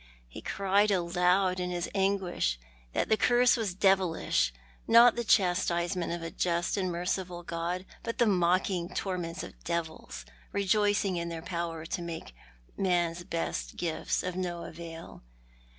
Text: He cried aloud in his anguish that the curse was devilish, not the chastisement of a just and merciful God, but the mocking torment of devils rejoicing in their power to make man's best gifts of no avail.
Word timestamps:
He 0.27 0.41
cried 0.41 0.89
aloud 0.89 1.59
in 1.59 1.69
his 1.69 1.87
anguish 1.93 2.59
that 2.93 3.07
the 3.07 3.17
curse 3.17 3.55
was 3.55 3.75
devilish, 3.75 4.51
not 4.87 5.15
the 5.15 5.23
chastisement 5.23 6.11
of 6.11 6.23
a 6.23 6.31
just 6.31 6.75
and 6.75 6.91
merciful 6.91 7.43
God, 7.43 7.85
but 8.01 8.17
the 8.17 8.25
mocking 8.25 8.89
torment 8.89 9.43
of 9.43 9.63
devils 9.63 10.25
rejoicing 10.53 11.17
in 11.17 11.29
their 11.29 11.43
power 11.43 11.85
to 11.85 12.01
make 12.01 12.33
man's 12.75 13.23
best 13.23 13.75
gifts 13.75 14.23
of 14.23 14.35
no 14.35 14.63
avail. 14.63 15.21